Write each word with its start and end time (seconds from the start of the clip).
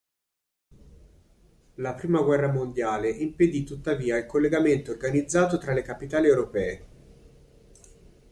La 1.75 1.93
prima 1.93 2.23
guerra 2.23 2.51
mondiale 2.51 3.11
impedì 3.11 3.63
tuttavia 3.63 4.17
il 4.17 4.25
collegamento 4.25 4.89
organizzato 4.89 5.59
tra 5.59 5.73
le 5.73 5.83
capitali 5.83 6.25
europee. 6.27 6.87